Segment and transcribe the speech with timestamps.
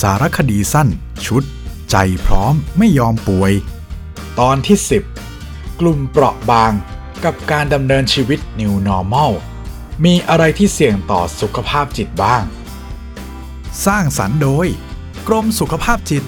[0.00, 0.88] สารคดีสั้น
[1.26, 1.42] ชุด
[1.90, 1.96] ใจ
[2.26, 3.52] พร้อมไม่ยอมป่วย
[4.40, 4.78] ตอนที่
[5.30, 6.72] 10 กลุ่มเปราะบาง
[7.24, 9.32] กับการดำเนินชีวิต New Normal
[10.04, 12.42] มีอะไรที่เสี่ยงต่อสุขภาพจิตบ้าง
[13.86, 14.66] สร้างสรรค์โดย
[15.28, 16.24] กรมสุขภาพจิต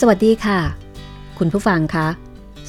[0.00, 0.60] สวัสดีค่ะ
[1.38, 2.08] คุณผู้ฟังคะ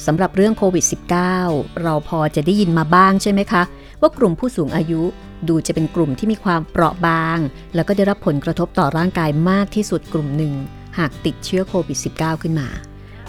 [0.06, 0.84] สำหรับเรื่องโควิด
[1.32, 3.62] -19 เราพอจะได้ยินมาบ้างใช่ไหมคะ
[4.00, 5.02] ว่ากลุ่มผู้สูงอายุ
[5.48, 7.38] ดูจะเป็นกลุ่มที่มีความเปราะบาง
[7.74, 10.54] แล้วก็ได้รับผลกระทบต่อร่างกายมากที่สุดกลุ่มหนึ่ง
[10.98, 12.68] หากติดเชื้อโควิด -19 ขึ้นมา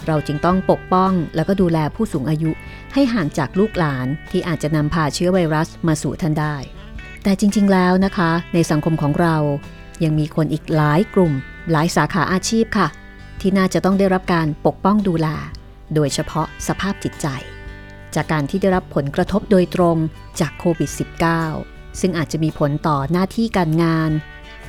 [0.06, 2.50] เราจึงต้องปกป้องแล้วก็ดูแลผู้สูงอายุ
[2.94, 6.56] ให้ห่างจากลูกหลานที่อาจจะนำพาเชื้อไวรัสมาสู่ท่านได้
[7.22, 9.36] แต่จริง ๆ แล้วนะคะ ในสังคมของเรา
[10.04, 11.32] ยังมีคนอีกหลายกลุ่ม
[11.70, 12.88] หลายสาขาอาชีพค่ะ
[13.40, 15.28] ที่น่าจะต้องได้รับการปกป้องดูแล
[15.94, 17.26] โดยเฉพาะสภาพจิตใจ
[18.14, 19.96] จากการที่ได้รับผลกระทบโดยตรง
[20.40, 24.10] จากโควิด -19 ซึ่งอาจจะมีผลต่อหน้าที่การงาน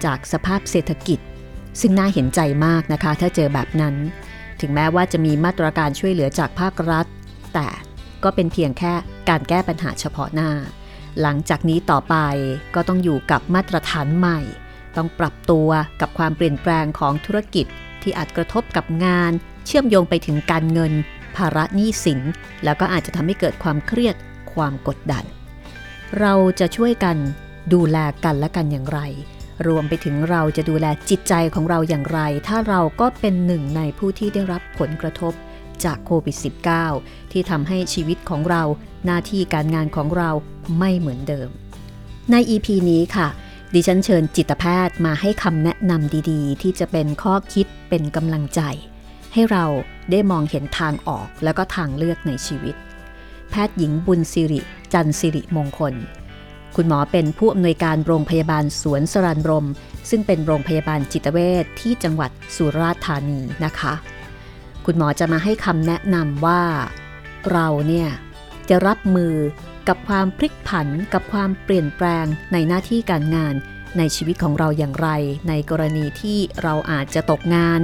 [0.06, 1.20] จากสภาพเศรษฐกิจ
[1.82, 3.96] ซึ่งน่าเห็นใจมากนะคะ ถ้าเจอแบบนั้น
[4.62, 7.06] ถึงแม้ว่าจะมีมาตรการช่วยเหลือจากภาครัฐ
[7.54, 7.68] แต่
[8.24, 8.94] ก็เป็นเพียงแค่
[9.30, 10.52] การแก้ปัญหาเฉพาะหน้า
[11.22, 12.16] หลังจากนี้ต่อไป
[12.76, 14.40] ก็ต้องอยู่กับมาตรฐานใหม่
[14.96, 15.70] ต้องปรับตัว
[16.02, 17.66] กับความเปลี่ยนแปลงของธุรกิจ
[18.02, 19.32] ที่อาจกระทบกับงาน
[19.66, 20.94] เชื่อมโยงไปถึงการเงิน
[21.36, 22.22] ภาระหนี้สิน
[22.64, 24.16] แล้วก็อาจจะทำให้เกิดความเครียด
[24.54, 25.24] ความกดดัน
[26.20, 27.18] เราจะช่วยกัน
[27.74, 29.00] ดูแลกันและกันอย่างไร
[29.68, 35.34] รวมไปถึงเราจะดูแลจิตใจของเราอย่างไร ถ้าเราก็เป็นหนึ่งในผู้ที่ได้รับผลกระทบ
[35.84, 36.38] จากโควิด
[36.84, 38.64] -19 ที่ทำให้ชีวิตของเรา
[39.06, 40.30] หน้าที่การงานของเรา
[40.80, 41.50] ไม่เหมือนเดิม
[42.32, 43.28] ใน EP นี้ค่ะ
[43.74, 48.62] ดิฉันเชิญจิตแพทย์มาให้คำแนะนำดีๆ ที่จะเป็นข้อคิดเป็นกำลังใจ
[49.34, 49.66] ให้เรา
[50.12, 52.76] ได้มองเห็นทางออกแล้วก็ทางเลือกในชีวิต
[53.50, 54.62] แพทย์หญิงบุญสิริ
[54.94, 55.94] จันสิริมงคล
[56.76, 59.68] คุณหมอเป็นผู้อำนวยการโรงพยาบาลสวนสรันรม
[60.10, 63.94] ซึ่งเป็นโรงพยาบาลจิตเวชที่จังหวัดสุราษฎร์ธานีนะคะ
[64.86, 66.64] คุณหมอจะมาให้คำแนะนำว่า
[67.52, 68.10] เราเนี่ย
[68.70, 69.36] จะรับมือ
[69.88, 73.54] กับความพลิกผันกับความเปลี่ยนแปลงในหน้าที่การงาน
[73.98, 75.10] ในชีวิตของเราอย่างไร
[75.50, 77.80] ในกรณีที่เราอาจจะตกงาน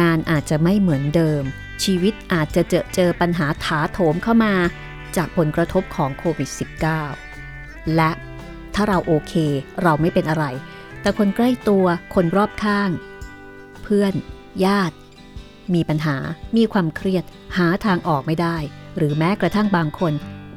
[0.00, 1.42] งานอาจจะไม่เหมือนเดิม
[1.84, 4.54] ชีวิตอาจจะเจอเจอปัญหาถาโถมเข้ามา
[5.16, 6.50] จากผลกระทบของโควิด
[7.20, 8.10] -19 และ
[8.74, 9.32] ถ้าเราโอเค
[9.82, 10.44] เราไม่เป็นอะไร
[11.00, 11.84] แต่คนใกล้ตัว
[12.14, 12.90] คนรอบข้าง
[13.82, 14.14] เพื่อน
[14.64, 14.96] ญาติ
[15.74, 16.16] มีปัญหา
[16.56, 17.24] มีความเครียด
[17.56, 18.56] หาทางออกไม่ได้
[18.96, 20.12] หรือแม้กระทั่งบางคน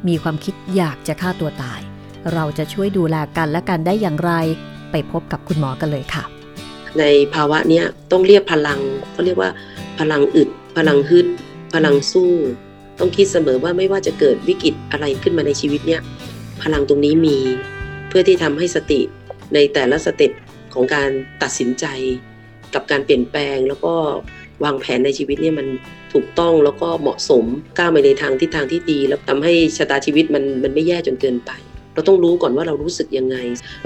[0.07, 1.81] มีความคิดอยากจะฆ่าตัวตาย
[2.33, 4.31] เราจะช่วยดูแลกันและกันได้อย่างไร
[4.91, 6.23] ไปพบกับคุณหมอกันเลยค่ะ
[6.99, 7.03] ใน
[7.33, 7.81] ภาวะนี้
[8.11, 8.79] ต้องเรียกพลัง
[9.11, 9.49] เขาเรียกว่า
[9.99, 11.27] พลังอึด พลังฮึด
[11.73, 12.33] พลังสู้
[12.99, 16.01] ต้องคิดเสมอว่าไม่ว่าจะเกิดวิกฤตอะไรขึ้นมาในชีวิตเนี่ย
[16.61, 17.37] พลังตรงนี้มี
[18.09, 19.01] เพื่อที่ทำให้สติ
[19.53, 20.31] ในแต่ละสเต็ป
[20.73, 21.09] ของการ
[21.43, 21.85] ตัดสินใจ
[22.73, 23.93] กับการเปลี่ยนแปลงแล้วก็
[24.63, 25.67] วางแผนในชีวิตเนี่ยมัน
[26.13, 27.45] ถูกต้องแล้วก็เหมาะสม
[27.77, 31.51] ก้าวไปในทางทิศทางที่ดี แล้วทำให้ชะตาชีวิตมันมันไม่แย่จนเกินไป
[31.93, 33.37] เราต้องรู้ก่อนว่าเรารู้สึกยังไง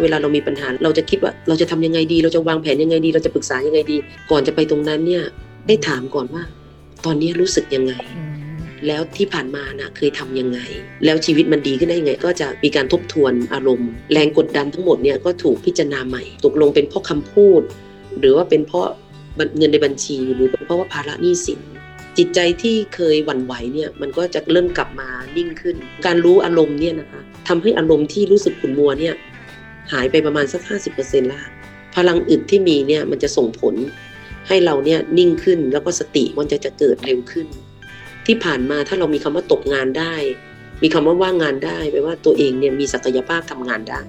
[0.01, 3.97] เวลาเรามีปัญหาเราจะคิดว่าเราจะทำยังไงดี เราจะวางแผนยังไงดี เราจะปรึกษายังไงดี
[4.31, 5.23] ก่อนจะไปตรงนั้นเนี่ย
[5.67, 6.43] ได้ถามก่อนว่า
[7.05, 7.93] ตอนนี้รู้สึกยังไง
[8.87, 10.59] แล้วที่ผ่านมานะเคยทำยังไง
[11.05, 17.61] แล้วชีวิตมันดีขึ้นได้ยังไง ก็จะมีการทบทวนอารมณ์ แรงกดดันทั้งหมดเนี่ยก็ถูกพิจารณาใหม่ ตกลงเป็นเพราะคำพูด
[18.19, 18.87] หรือว่าเป็นเพราะ
[19.57, 21.61] เงินในบัญชีหรือเป็นเพราะว่าภาระหนี้สิน
[22.17, 29.13] จิตใจที่เคยหวั่นไหวเนี่ยมันก็จะเริ่มกลับมานิ่งขึ้น การรู้อารมณ์เนี่ยนะคะทำให้อารมณ์ที่รู้สึกขุ่นมัวเนี่ย
[29.91, 30.61] หายไปประมาณสัก
[30.97, 31.41] 50%ละ
[31.95, 33.75] พลังอึดที่มีเนี่ยมันจะส่งผล
[34.47, 37.47] ให้เราเนี่ยนิ่งขึ้นแล้วก็สติมันจะจะเกิดเร็วขึ้น
[38.27, 40.15] ที่ผ่านมาถ้าเรามีคำว่าตกงานได้
[40.83, 44.03] มีคำว่าว่างงานได้แปลว่าตัวเองเนี่ยมีศักยภาพทำงานได้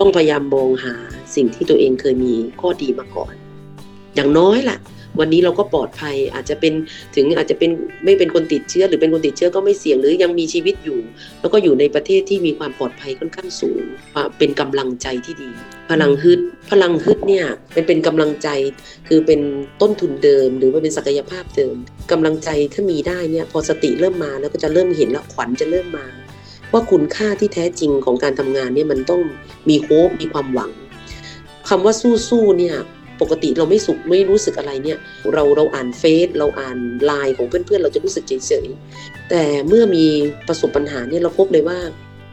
[0.00, 0.94] ต้องพยายามมองหา
[1.34, 3.34] สิ่งที่ตัวเองเคยมีข้อดีมาก่อน
[4.14, 4.78] อย่างน้อยแหละ
[5.20, 6.72] วันนี้เราก็ปลอดภัยอาจจะเป็น
[7.16, 7.70] ถึงอาจจะเป็น
[8.04, 10.98] ไม่เป็นคนติดเชื้อ หรือเป็นคนติดเชื้อก็ไม่เสี่ยงหรือยังมีชีวิตอยู่
[11.40, 13.82] แล้วก็อยู่ในประเทศที่มีความปลอดภัยค่อนข้างสูง
[14.38, 15.50] เป็นกำลังใจที่ดี
[15.90, 18.48] พลังฮึดพลังฮึดเนี่ยเป็นเป็นกำลังใจ
[19.08, 19.40] คือเป็น
[19.82, 21.76] ต้นทุนเดิม หรือว่าเป็นศักยภาพเดิม
[22.12, 26.06] กำลังใจถ้ามีได้เนี่ยพอสติเริ่มมาแล้วก็จะเริ่มเห็นแล้วขวัญจะเริ่มมา
[26.72, 29.22] ว่าคุณค่าที่แท้จริงของการทำงานเนี่ยมันต้อง
[29.68, 30.70] มีโฮปมีความหวัง
[31.68, 31.94] คำว่า
[32.28, 32.76] สู้ๆเนี่ย
[33.20, 34.98] ปกติเราไม่สุขไม่รู้สึกอะไรเนี่ย
[35.32, 40.06] เราเราอ่านเฟซเราอ่านไลน์ของเพื่อนๆ เราจะรู้สึกเฉยๆแต่เมื่อมี
[40.48, 41.78] ประสบปัญหาเนี่ยเราพบเลยว่า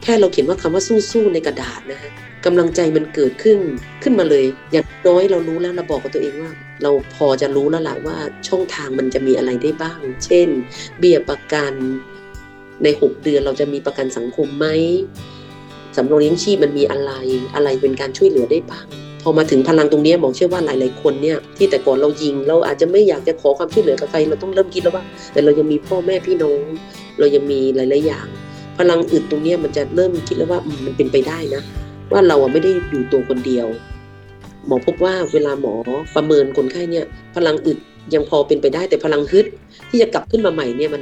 [0.04, 2.12] แค่เราเขียนว่าคำว่าสู้ๆในกระดาษนะฮะ
[2.46, 3.60] กำลังใจมันเกิดขึ้น
[4.04, 6.52] ขึ้นมาเลย อย่างน้อยเรารู้แล้วเราบอกกับตัวเองว่า
[6.84, 8.18] เราพอจะรู้แล้วแหละว่า
[8.48, 10.48] ช่องทางมันจะมีอะไรได้บ้าง เช่น
[11.00, 11.74] เบี้ยประกัน
[12.84, 14.68] ใน 6 เดือนเราจะมีประกันสังคมไหม
[15.96, 17.12] สำรองเลี้ยงชีพมันมีอะไร
[17.56, 18.86] อะไรเป็นการช่วยเหลือได้บ้าง
[19.28, 26.62] พอมาถึงพลังตรงนี้หมอเชื่อว่าหลาย ๆ คนเนี่ยที่แต่ก่อนเรายิง เราอาจจะไม่อยากจะขอความช่วยเหลือกับใครเราต้องเริ่มคิดแล้วว่า แต่เรายังมีพ่อแม่พี่น้อง
[27.20, 28.28] เรายังมีหลาย ๆ อย่าง
[28.78, 31.62] พลังอึดตรงนี้มันจะเริ่มคิดแล้วว่ามันเป็นไปได้นะ
[32.12, 33.68] ว่าเราไม่ได้อยู่ตัวคนเดียว
[34.68, 35.74] หมอพบว่าเวลาหมอ
[36.16, 37.06] ประเมินคนไข้เนี่ย
[37.36, 37.80] พลังอึด
[38.14, 39.46] ยังพอเป็นไปได้แต่พลังฮึด
[39.90, 41.02] ที่จะกลับขึ้นมาใหม่เนี่ยมัน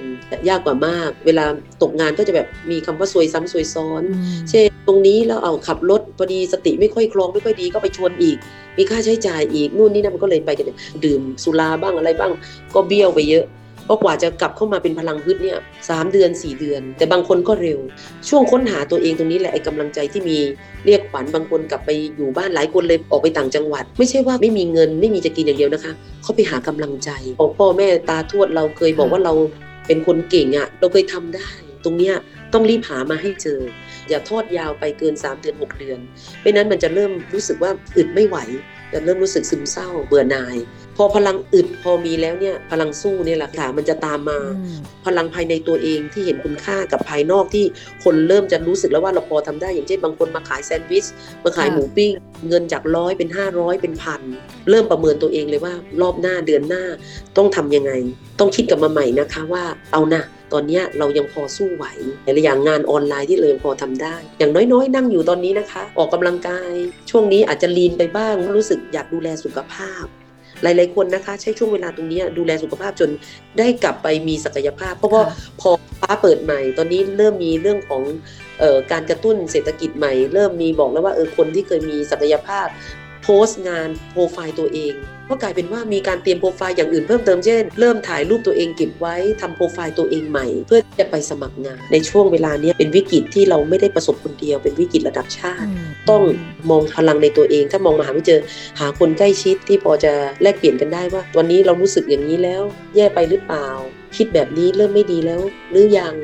[0.50, 1.45] ยากกว่ามาก เวลา
[1.81, 4.03] ตกงานก็จะแบบมีคำว่าซวยซ้ำซวยซ้อน
[4.50, 8.38] เช่นตรงนี้แล้วเอาขับรถพอดีสติไม่ค่อยคล่องไม่ค่อยดีก็ไปชนอีก
[8.77, 12.31] มีค่าใช้จ่ายอีกนู่นนี่นั่นมันก็เลยไปกันเนี่ยดื่มสุราบ้างอะไรบ้าง
[12.75, 13.45] ก็เบี้ยวไปเยอะ
[13.85, 15.57] เพราะกว่าจะกลับเข้ามาเป็นพลังฮึดเนี่ย
[15.89, 17.80] สามเดือนสี่เดือน แต่บางคนก็เร็ว
[18.30, 20.38] ช่วงค้นหาตัวเองตรงนี้แหละไอ้กำลังใจที่มี
[20.85, 25.94] เรียกขวัญบางคนกลับไปอยู่บ้านหลายคนเลยออกไปต่างจังหวัด ไม่ใช่ว่าไม่มีเงินไม่มีจะกินอย่างเดียวนะคะ
[26.24, 27.09] เขาไปหากำลังใจ
[27.39, 29.33] ของพ่อแม่ตาทวดเราเคยบอกว่าเรา
[29.88, 31.50] เป็นคนเก่งอะ่ะเราเคยทำได้
[31.83, 32.15] ตรงเนี้ย
[32.53, 33.59] ต้องรีบหามาให้เจอ
[34.09, 36.00] อย่าทอดยาวไปเกิน 3 เดือน 6 เดือน
[36.41, 38.38] ไม่นั้นมันจะเริ่มรู้สึกว่าอึดไม่ไหว
[38.94, 40.57] จะเริ่มรู้สึกซึมเศร้าเบื่อหน่าย
[40.98, 44.40] พอพลังอึดพอมีแล้วเนี่ยพลังสู้เนี่ยแหละค่ะมันจะตามมา
[45.06, 47.66] พลังภายในตัวเองที่เห็นคุณค่ากับภายนอกที่
[48.04, 51.06] คนเริ่มจะรู้สึกแล้วว่าเราพอทำได้อย่างเช่นบางคนมาขายแซนด์วิช
[51.44, 52.12] มาขายค่ะหมูปิ้ง
[52.48, 54.22] เงินจากร้อยเป็น 500 เป็นพัน
[54.69, 56.84] เริ่มประเมินตัวเองเลยว่ารอบหน้าเดือนหน้า
[57.38, 57.92] ต้องทำยังไง
[58.40, 59.63] ต้องคิดกลับมาใหม่นะคะว่า
[59.94, 60.24] เอานะ
[60.54, 61.86] ตอนเนี้ยเรายังพอสู้ไหว
[62.24, 66.72] แต่ละอย่างงานออนไลน์ที่เรายังพอทำได้ อย่างน้อยๆ นั่งอยู่ตอนนี้นะคะ ออกกำลังกาย
[67.10, 70.06] ช่วงนี้อาจจะลีนไปบ้างรู้สึกอยากดูแลสุขภาพ
[70.63, 73.10] หลาย ๆ คนนะคะ ใช้ช่วงเวลาตรงนี้ดูแลสุขภาพจน
[73.57, 75.69] ได้กลับไปมีศักยภาพ เพราะว่าค่ะพอ
[76.01, 78.01] ฟ้าเปิดใหม่ ตอนนี้เริ่มมีเรื่องของ
[78.60, 82.68] เออการกระตุ้นเศรษฐกิจใหม่ เริ่มมีบอกแล้วว่าเออคนที่เคยมีศักยภาพ
[83.23, 84.93] โพสต์งานโปรไฟล์ตัวเอง
[85.29, 95.67] ก็กลายเป็นว่ามีการเตรียมโปรไฟล์อย่างอื่นเพิ่มเติมเช่น เริ่มถ่ายรูปตัวเองเก็บไว้ทำโปรไฟล์ตัวเองใหม่ เพื่อจะไปสมัครงาน ในช่วงเวลาเนี้ยเป็นวิกฤตที่เราไม่ได้ประสบคนเดียว เป็นวิกฤตระดับชาติ
[96.09, 96.23] ต้อง
[96.69, 98.39] มองพลังในตัวเอง ถ้ามองมาหาไม่เจอ
[98.79, 102.63] หาคนใกล้ชิดที่พอจะแลกเปลี่ยนกันได้ว่า วันนี้เรารู้สึกอย่างนี้แล้ว
[102.95, 103.67] แย่ไปหรือเปล่า
[104.17, 105.41] คิดแบบนี้เริ่มไม่ดีแล้ว
[105.71, 106.15] หรือยัง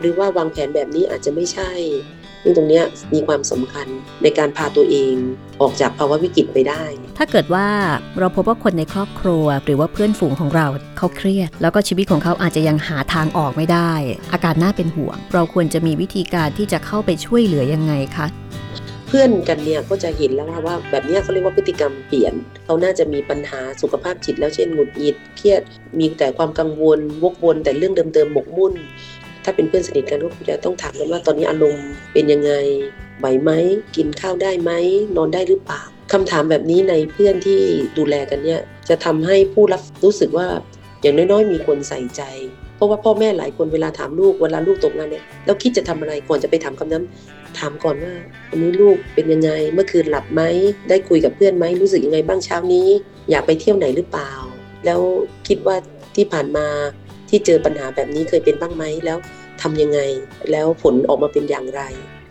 [0.00, 1.70] หรือว่าวางแผนแบบนี้อาจจะไม่ใช่
[2.46, 2.84] ซึ่งตรงเนี้ย
[3.14, 3.86] มีความสำคัญ
[4.22, 5.14] ในการพาตัวเอง
[5.60, 6.82] ออกจากภาวะวิกฤตไปได้
[7.18, 7.66] ถ้าเกิดว่า
[8.18, 10.66] เราพบว่าคนในครอบครัว หรือว่าเพื่อนฝูงของเรา
[10.98, 13.92] เขาเครียด แล้วก็ชีวิตของเขาอาจจะยังหาทางออกไม่ได้
[14.32, 18.26] อาการน่าเป็นห่วง เราควรจะมีวิธีการที่จะเข้าไปช่วยเหลือยังไงคะ
[19.06, 22.34] เพื่อนกันเนี่ยก็จะเห็นแล้วว่าว่าแบบเนี้ยเขาเรียกว่าพฤติกรรมเปลี่ยน
[22.64, 25.62] เขาน่าจะมีปัญหาสุขภาพจิตแล้วเช่นหงุดหงิดเครียด
[25.98, 28.74] มีแต่ความกังวลวกวนแต่เรื่องเดิมๆหมกมุ่น
[29.48, 32.52] ถ้าเป็นเพื่อนสนิทกันก็คงจะต้องถามกันว่าตอนนี้อารมณ์เป็นยังไง
[33.20, 33.50] ไหวไหม
[33.96, 34.72] กินข้าวได้ไหม
[35.16, 35.82] นอนได้หรือเปล่า
[36.12, 37.60] คำถามแบบนี้ในเพื่อนที่
[37.98, 40.46] ดูแลกันเนี่ยจะทำให้ผู้รับรู้สึกว่า
[41.02, 42.22] อย่างน้อยๆ มีคนใส่ใจ
[42.76, 47.04] เพราะว่าพ่อแม่หลายคนเวลาถามลูกเวลาลูกตกงานเนี่ยแล้วคิดจะทำอะไรก่อนจะไปถามคำนั้น
[47.58, 48.14] ถามก่อนว่า
[48.50, 50.42] วันนี้ลูกเป็นยังไงเมื่อคืนหลับไหม
[50.88, 52.88] ได้คุยกับเพื่อนไหมรู้สึกยังไงบ้างเช้านี้
[53.30, 54.32] อยากไปเที่ยวไหนหรือเปล่า
[54.84, 55.00] แล้ว
[55.48, 55.76] คิดว่า
[56.16, 56.66] ที่ผ่านมา
[57.28, 59.18] ที่เจอปัญหาแบบนี้เคยเป็นบ้างไหมแล้ว
[59.62, 60.00] ทำยังไง
[60.50, 61.82] แล้วผลออกมาเป็นอย่างไร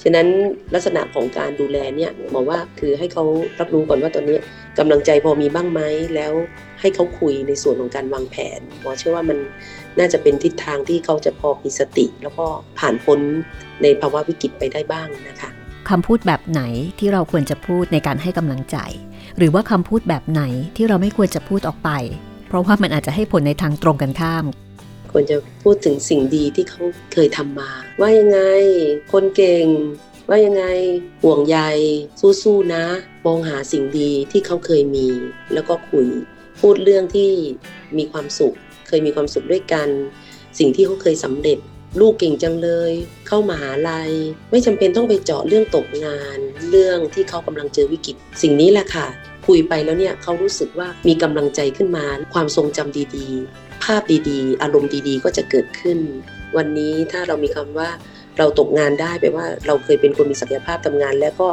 [0.03, 0.27] ฉะนั้น
[0.73, 3.23] ลักษณะของการดูแลเนี่ยหมอว่าคือให้เขา
[3.59, 4.37] รับรู้ก่อนว่าตอนนี้
[4.79, 5.81] กำลังใจพอมีบ้างไหม
[6.15, 6.33] แล้ว
[6.81, 9.37] ให้เขาคุยในส่วนของการวางแผนหมอเชื่อว่ามัน
[9.99, 12.45] น่าจะเป็นทิศทางที่เขาจะพอมีสติ แล้วก็
[12.79, 13.19] ผ่านพ้น
[13.81, 15.49] ในภาวะวิกฤตไปได้บ้างนะคะ
[15.89, 16.61] คำพูดแบบไหน
[16.99, 18.77] ที่เราควรจะพูดในการให้กำลังใจ
[19.37, 20.41] หรือว่าคำพูดแบบไหน
[20.75, 21.89] ที่เราไม่ควรจะพูดออกไป
[22.47, 24.45] เพราะว่ามันอาจจะให้ผลในทางตรงกันข้าม
[25.17, 28.39] ควรจะพูดถึงสิ่งดีที่เขาเคยทำมา ว่ายังไง
[29.11, 29.65] คนเก่ง
[30.29, 30.65] ว่ายังไง
[31.23, 31.57] ห่วงใย
[32.43, 32.85] สู้ๆนะ
[33.25, 35.07] มองหาสิ่งดีที่เขาเคยมี
[35.53, 36.07] แล้วก็คุย
[36.59, 37.31] พูดเรื่องที่
[37.97, 38.55] มีความสุข
[38.87, 39.87] เคยมีความสุขด้วยกัน
[40.59, 41.57] สิ่งที่เขาเคยสำเร็จ
[41.99, 42.91] ลูกเก่งจังเลย
[43.27, 44.11] เข้ามาหาลัย
[44.51, 46.37] ไม่จำเป็นต้องไปเจาะเรื่องตกงาน
[46.69, 49.07] เรื่องที่เขากำลังเจอวิกฤต สิ่งนี้แหละค่ะ
[49.47, 55.97] คุยไปแล้วเนี่ยเขารู้สึกว่ามีกำลังใจขึ้นมา ความทรงจำดี ๆ ภาพดีๆ อารมณ์ดีๆ ก็จะเกิดขึ้น
[56.57, 57.89] วันนี้ถ้าเรามีคำว่า
[58.37, 61.47] เราตกงานได้แปลว่าเราเคยเป็นคนมีศักยภาพทำงาน แล้วก็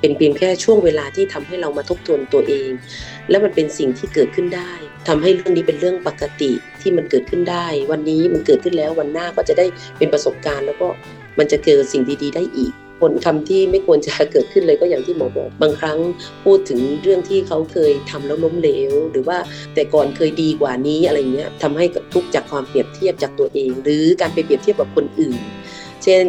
[0.00, 2.70] เป็นเพียงแค่ช่วงเวลาที่ทำให้เรามาทบทวนตัวเอง
[3.30, 4.72] แล้วมันเป็นสิ่งที่เกิดขึ้นได้
[5.08, 9.66] ทำให้เรื่องนี้เป็นเรื่องปกติที่มันเกิดขึ้นได้ วันนี้มันเกิดขึ้นแล้ววันหน้าก็จะได้
[9.98, 10.88] เป็นประสบการณ์ แล้วก็
[11.38, 15.98] มันจะเกิดสิ่งดี ๆ ได้อีก ผลคำที่ไม่ควรจะเกิดขึ้นเลยก็อย่างที่หมอบอกบางครั้ง
[16.44, 19.38] พูดถึงเรื่องที่เขาเคยทำแล้วล้มเหลว หรือว่า
[19.74, 25.40] แต่ก่อนเคยดีกว่านี้อะไรเงี้ยทำให้ทุกข์จากความเปรียบเทียบจากตัวเอง หรือการไปเปรียบเทียบกับคนอื่น
[26.04, 26.26] เช่น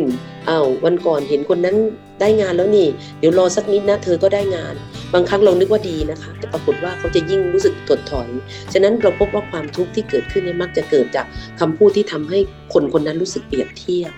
[0.49, 1.77] อ้าววันก่อนเห็นคนนั้น
[2.21, 2.88] ได้งานแล้วนี่
[3.19, 4.75] เดี๋ยวรอสักนิดนะเธอก็ได้งาน
[5.13, 8.29] บางครั้งเรานึกว่าดีนะคะ แต่ปรากฏว่าเขาจะยิ่งรู้สึกถดถอย
[8.73, 11.25] ฉะนั้นเราพบว่าความทุกข์ที่เกิดขึ้นเนี่ยมักจะเกิดจาก
[11.59, 12.39] คำพูดที่ทำให้
[12.73, 14.11] คนคนนั้นรู้สึกเปรียบเทียบ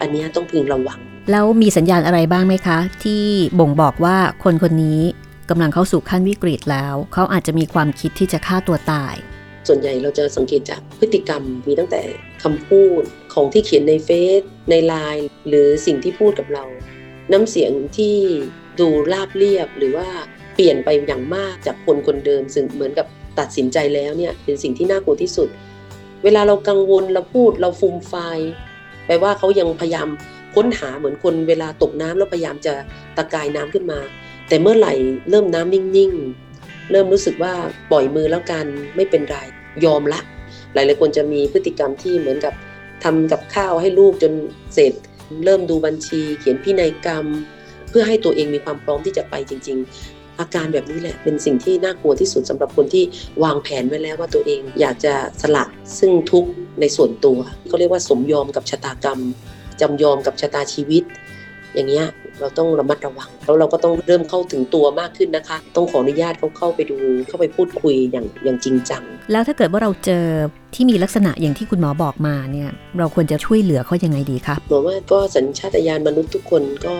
[0.00, 3.24] อันนี้ต้องพึงระวัง แล้วมีสัญญาณอะไรบ้างไหมคะ ที่
[3.58, 5.00] บ่งบอกว่าคนคนนี้
[5.50, 9.14] กำลังเข้าสู่ขั้นวิกฤตแล้ว เขาอาจจะมีความคิดที่จะฆ่าตัวตาย
[9.68, 12.02] ส่วนใหญ่เราจะสังเกตจากพฤติกรรมมีตั้งแต่
[12.42, 13.02] คำพูด
[13.34, 16.64] ของที่เขียนในเฟซในไลน์หรือสิ่งที่พูดกับเรา
[17.32, 18.16] น้ำเสียงที่
[18.80, 20.08] ดูราบเรียบหรือว่า
[20.54, 23.06] เปลี่ยนไปอย่างมากจากคนคนเดิม ซึ่งเหมือนกับ
[23.38, 25.48] ตัดสินใจแล้วเนี่ยเป็นสิ่งที่น่ากลัวที่สุด
[26.24, 28.14] เวลาเรากังวลเราพูดเราฟูมไฟ
[29.06, 30.08] แปลว่าเขายังพยายาม
[30.54, 32.74] ค้นหาเหมือนคนเวลาตกน้ำแล้วพยายามจะ
[33.16, 33.98] ตะกายน้ำขึ้นมา
[34.48, 34.94] แต่เมื่อไหร่
[35.30, 37.52] เริ่มน้ำนิ่งๆ เริ่มรู้สึกว่า
[37.90, 39.36] ปล่อยมือแล้วกันไม่เป็นไร
[39.84, 40.20] ยอมละ
[40.74, 42.54] หลายๆคนจะมีพฤติกรรมที่เหมือนกับ
[43.04, 44.32] ทำกับข้าวให้ลูกจน
[44.74, 44.92] เสร็จ
[45.44, 47.24] เริ่มดูบัญชี เขียนพินัยกรรม
[47.90, 49.78] เพื่อให้ตัวเองมีความพร้อมที่จะไปจริง
[50.08, 53.04] ๆ อาการแบบนี้แหละเป็นสิ่งที่น่ากลัวที่สุดสำหรับคนที่
[53.42, 55.64] วางแผนไว้แล้วว่าตัวเองอยากจะสละ
[55.98, 56.44] ซึ่งทุก
[56.80, 57.38] ในส่วนตัว
[57.68, 59.20] เขาเรียกว่าสมยอมกับชะตากรรม
[59.80, 61.04] จำยอมกับชะตาชีวิต
[61.74, 62.06] อย่างเงี้ย
[62.40, 70.24] เราต้องระมัดระวัง แล้วเราก็ต้องเริ่มเข้าถึงตัวมากขึ้นนะคะ ต้องขออนุญาตเขาเข้าไปดู เข้าไปพูดคุยอย่างอย่างจริงจัง แล้วถ้าเกิดว่าเราเจอ
[70.74, 76.96] ที่มีลักษณะอย่างที่คุณหมอบอกมาเนี่ยเราควรจะช่วยเหลือเขายังไงดีคะหมอว่าก็สัญชาตญาณมนุษย์ทุกคนก็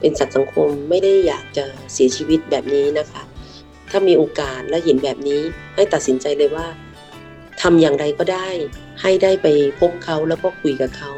[0.00, 3.22] เป็นสัตว์สังคมไม่ได้อยากจะเสียชีวิตแบบนี้นะคะ
[3.90, 5.40] ถ้ามีโอกาสและเห็นแบบนี้
[5.74, 6.66] ให้ตัดสินใจเลยว่า
[7.62, 8.48] ทำอย่างไรก็ได้
[9.00, 9.46] ให้ได้ไป
[9.80, 11.12] พบเขาแล้วก็คุยกับเขา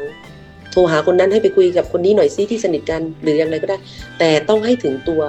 [0.71, 3.77] โทรหาคนนั้นให้ไปคุยกับคนนี้หน่อยซิที่สนิทกันหรืออย่างไรก็ได้
[4.19, 5.21] แต่ต้องให้ถึงตัว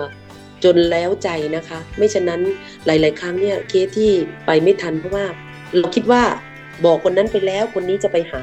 [0.65, 2.41] จนแล้วใจนะคะ ไม่ฉะนั้น
[2.87, 4.11] หลาย ๆ ครั้งเนี่ยเคสที่
[4.47, 5.27] ไปไม่ทันเพราะว่า
[5.77, 6.23] เราคิดว่า
[6.85, 8.43] บอกคนนั้นไปแล้วคนนี้จะไปหา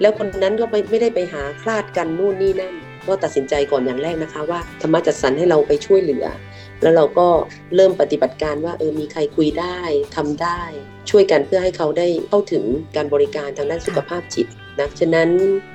[0.00, 2.74] แล้วคนนั้นก็ไม่ไม่ได้ไปหาคลาดกันนู่นนี่นั่น
[3.06, 6.26] ก็ตัดสินใจก่อนอย่างแรกนะคะ ว่าธรรมะจัดสรรให้เราไปช่วยเหลือ
[6.82, 7.28] แล้วเราก็
[7.74, 9.78] เริ่มปฏิบัติการว่าเออมีใครคุยได้
[10.16, 10.60] ทำได้
[11.10, 12.64] ช่วยกันเพื่อให้เขาได้เข้าถึง
[12.96, 14.46] การบริการทางด้านสุขภาพจิต
[14.80, 15.28] นะฉะนั้น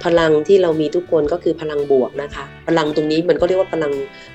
[0.04, 3.92] พลังที่เรามีทุกคนก็คือพลังบวกนะคะ พลังตรงนี้มันก็เรียกว่าพลัง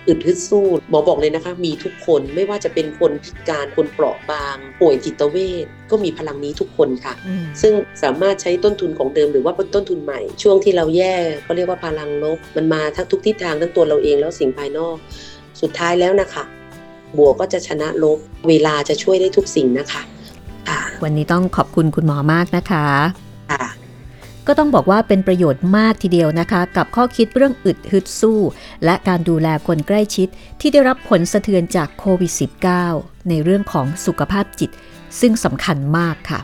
[0.09, 7.15] อึดฮึดสู้หมอบอกเลยนะคะ มีทุกคนไม่ว่าจะเป็นคนพิการคนเปราะบาง ป่วยจิตเวชก็มีพลังนี้ทุกคนค่ะ
[7.63, 14.97] ซึ่งสามารถใช้ต้นทุนของเดิมหรือว่าต้นทุนใหม่ ช่วงที่เราแย่เขาเรียกว่าพลังลบ มันมาทั้งทุกทิศทางทั้งตัวเราเองแล้วสิ่งภายนอก
[15.61, 16.45] สุดท้ายแล้วนะคะ
[17.19, 20.03] บวกก็จะชนะลบเวลาจะช่วยได้ทุกสิ่งนะคะ
[20.69, 22.87] ค่ะวันนี้ต้องขอบคุณคุณหมอมากนะคะค่ะ
[24.47, 28.39] ก็ต้องบอกว่าเป็นประโยชน์มากทีเดียวนะคะ กับข้อคิดเรื่องอึดฮึดสู้
[28.85, 30.29] และการดูแลคนใกล้ชิด
[30.61, 32.33] ที่ได้รับผลสะเทือนจากโควิด
[32.81, 34.71] -19 ในเรื่องของสุขภาพจิต
[35.21, 36.41] ซึ่งสำคัญมากค่ะ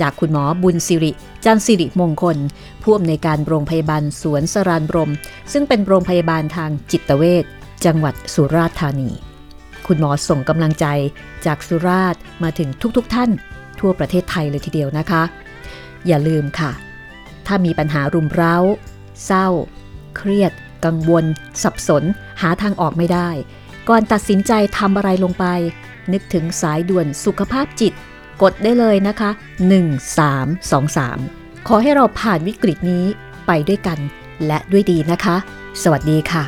[0.00, 1.12] จากคุณหมอบุญสิริ
[1.44, 2.36] จันสิริมงคล
[2.82, 5.12] ผู้อำนวยการโรงพยาบาลสวนสรานบรม
[5.52, 7.44] ซึ่งเป็นโรงพยาบาลทางจิตเวช
[7.84, 9.10] จังหวัดสุราษฎร์ธานี
[9.86, 10.86] คุณหมอส่งกำลังใจ
[11.46, 13.30] จากสุราษฎร์มาถึงทุกๆทท่าน
[13.80, 15.22] ทั่วประเทศไทยเลยทีเดียวนะคะ
[16.06, 16.70] อย่าลืมค่ะ
[17.46, 18.56] ถ้ามีปัญหารุมเร้า
[19.24, 19.48] เศร้า
[20.16, 20.52] เครียด
[20.84, 21.24] กังวล
[21.62, 22.04] สับสน
[22.40, 23.30] หาทางออกไม่ได้
[23.88, 25.44] ก่อนตัดสินใจทำอะไรลงไป
[26.12, 27.92] นึกถึงสายด่วนสุขภาพจิต
[28.42, 29.30] กดได้เลยนะคะ
[30.68, 33.04] 1323 ขอให้เราผ่านวิกฤตนี้
[33.46, 33.98] ไปด้วยกัน
[34.46, 35.36] และด้วยดีนะคะ
[35.82, 36.44] สวัสดีค่ะ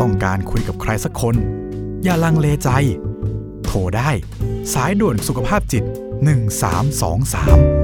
[0.00, 1.36] ต้องการคุยกับใครสักคน
[2.04, 2.68] อย่าลังเลใจ
[3.64, 4.10] โทรได้
[4.74, 7.77] สายด่วนสุขภาพจิต 1323